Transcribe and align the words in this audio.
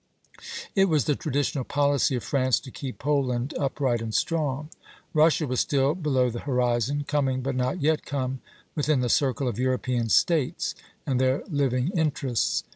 It 0.73 0.85
was 0.85 1.03
the 1.05 1.13
traditional 1.15 1.63
policy 1.63 2.15
of 2.15 2.23
France 2.23 2.59
to 2.61 2.71
keep 2.71 2.97
Poland 2.97 3.53
upright 3.59 4.01
and 4.01 4.15
strong. 4.15 4.71
Russia 5.13 5.45
was 5.45 5.59
still 5.59 5.93
below 5.93 6.31
the 6.31 6.39
horizon; 6.39 7.03
coming, 7.03 7.43
but 7.43 7.53
not 7.55 7.83
yet 7.83 8.03
come, 8.03 8.41
within 8.73 9.01
the 9.01 9.09
circle 9.09 9.47
of 9.47 9.59
European 9.59 10.09
States 10.09 10.73
and 11.05 11.21
their 11.21 11.43
living 11.51 11.89
interests. 11.89 12.63